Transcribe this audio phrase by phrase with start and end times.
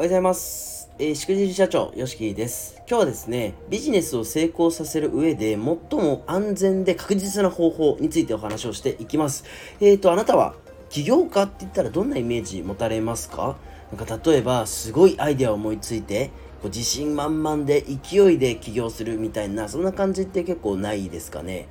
[0.00, 0.88] おはようございます。
[0.98, 2.76] えー、しくじり社長、よしきです。
[2.88, 9.44] 今日はですね、ビジネスを成功させる上で最も安全で確実な方法についてお話をしていきます。
[9.78, 10.54] えっ、ー、と、あなたは
[10.88, 13.58] 起業家って言ったらどんなイメージ持たれますか？
[13.94, 16.30] なんか例えば、すごいアイデアを思いついて、
[16.62, 21.68] こう自信満々で勢いで起業するみたいな、そんな感じって結構ないですかね？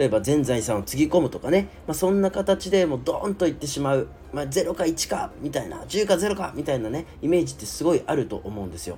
[0.00, 5.76] 例えば全財産をつぎ込むとかね、まあ、そんな形でもうドーンといってしまう、まあ、0か1かみたいな。
[5.82, 7.04] 10か0かみたいなね。
[7.20, 8.96] イメージってすごいあると思うんですよ。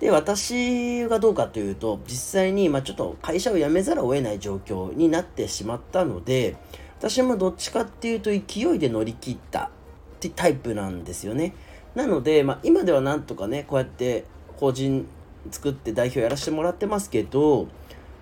[0.00, 6.56] で私がどうかというと実際に、まあ、ちょっと会社を辞めざるを得ない状況になってしまったので
[6.98, 9.70] 私もどっちかっていうと勢いで乗り切ったっ
[10.18, 11.54] てタイプなんですよね。
[11.94, 14.24] なので、まあ、今ではなんとかねこうやって
[14.56, 15.06] 法人
[15.52, 17.68] 作って代表やらせてもらってますけどやっ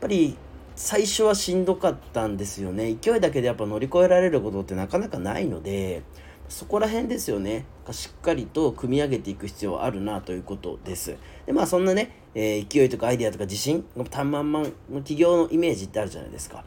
[0.02, 0.36] ぱり
[0.76, 2.94] 最初はしんどかったんですよね。
[3.00, 6.02] 勢いだけでやっぱ乗り越えられることってなかなかないので
[6.48, 7.64] そこら辺ですよね。
[7.90, 11.16] しっかりと組み上げていく必要はあるなということです。
[11.46, 16.62] でまあそんなね、えー、勢いとかアイデアとか自信たんまんまんの企業のイメージってあるじゃないですか。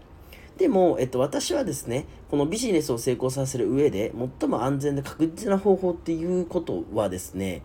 [0.57, 7.61] でも、えっと、私はですね、このビジネスを成功させる上で、最も安全で確実な方法っていうことはですね、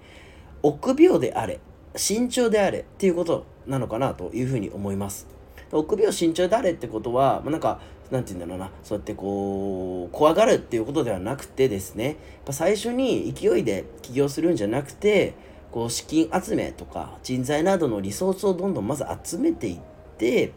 [0.62, 1.58] 臆病であれ、
[1.96, 5.33] 慎重であれっていうことなのかなというふうに思います。
[5.78, 7.80] 臆病慎重であれってことは、まあ、なんか、
[8.10, 12.14] なんて言うんだろうな、そうやってこう、怖がるっていうことではなくてですね、やっ
[12.46, 15.34] ぱ最初に勢いで起業するんじゃなくて、
[15.70, 19.78] こう、資金集めとか、人材などのリソースをどんどんまず集めていっ
[20.18, 20.52] て、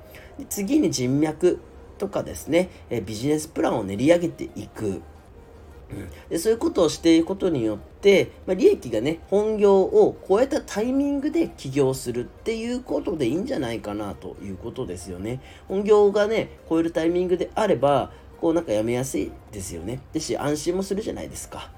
[0.50, 1.60] 次に人脈
[1.98, 5.02] とかですね、えビジネスプランを練り上げていく。
[6.30, 15.42] でそういうことをしていくことによって、まあ、利益がね本業を超えたタイミングで起業するっていうことでいいんじゃないかなということですよね。
[15.68, 20.02] 本業がね超えるタイミングであればこうなんかやめやすいですよね。
[20.14, 21.72] ですし安心もするじゃないですか。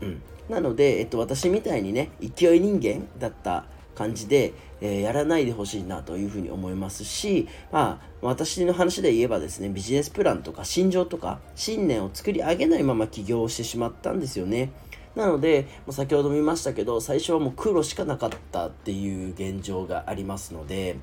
[0.00, 0.22] うん。
[0.48, 14.72] なので、えっと、私みたいにね勢い人間だった感じで、えー、やらないでほしいなというふうに思いますし、まあ、私の話で言えばですね、ビジネスプランとか心情とか信念を作り上げないまま起業をしてしまったんですよね。
[15.14, 20.96] なので、先ほど見ましたけど、最初はもう苦労しかなかったっていう現状がありますので、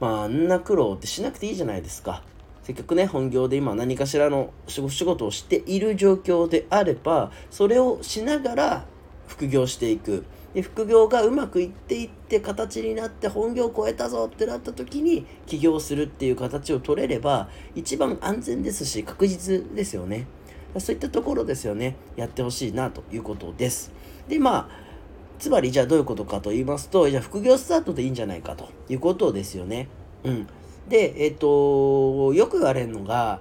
[0.00, 2.24] まあ、あんな苦労ってしなくていいじゃないですか。
[2.64, 8.86] せっかくね、本業で今何かしらの仕事をしている状況であれば、それをしながら
[9.32, 10.24] 副業していく。
[10.52, 20.26] で副業がうまくいっていって形になって本業を超えたぞってなった時に起業するっていう形を取れれば一番安全ですし確実ですよね。
[20.78, 21.96] そういったところですよね。
[22.16, 23.90] やってほしいなということです。
[24.28, 24.82] でまあ
[25.38, 29.88] つまりじゃあどういうことかと言いますとじゃあ副業スタートでいいんじゃないかということですよね。
[30.24, 30.46] うん。
[30.88, 33.40] でえっ、ー、とよく言われるのが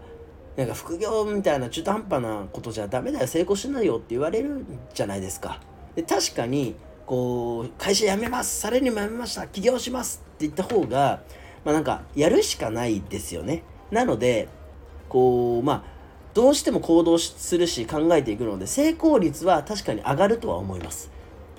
[0.55, 5.59] なんか副業みたいな中途半端なことじゃダメだよ成功しないよって言われるじゃないですか。
[5.95, 6.75] で確かに
[7.05, 11.21] こう会社辞めますサラリーマン辞めました起業しますって言った方が
[11.65, 13.63] まあなんかやるしかないですよね。
[13.91, 14.47] なので
[15.09, 15.83] こうまあ
[16.33, 21.11] どうしても行動するし考えていくので成功率は確かに上がるとは思います。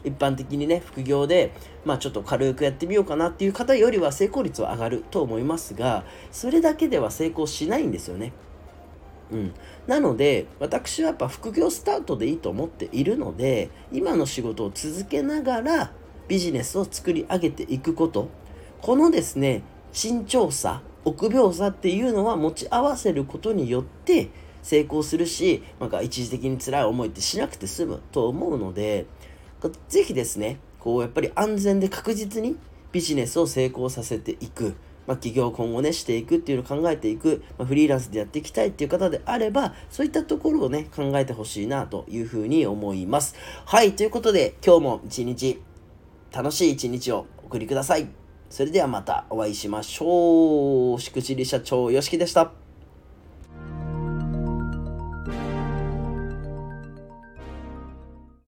[0.04, 1.52] 一般的にね副業で
[1.84, 8.32] まあちょっと軽くやってみようかなっていう方よりは成功率は上がると思いますがそれだけでは成功しないんですよね。
[9.32, 9.54] うん、
[9.86, 15.92] なので私はやっぱ副業スタートでいいと思っているので今の仕事を続けながら
[16.28, 18.28] ビジネスを作り上げていくこと。
[18.82, 24.28] このですね慎重さ臆病さっていうのは持ち合わせることによって
[24.62, 29.06] 成功するしなんか一時的に辛い思いってしなくて済むと思うので
[29.88, 32.56] 是非ですねこうやっぱり安全で確実に
[32.90, 34.74] ビジネスを成功させていく。
[35.06, 43.34] まあ、起業今後ね、していくっていうのを考えていく、まあ、フリーランスでやっていきたいっていう方であれば、そういったところをね、考えてほしいなというふうに思います。
[43.64, 45.60] はい、ということで、今日も一日、
[46.32, 48.08] 楽しい一日をお送りください。
[48.48, 51.00] それではまたお会いしましょう。
[51.00, 52.71] しくじり社長、よしきでした。